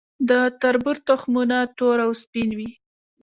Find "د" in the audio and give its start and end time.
0.29-0.31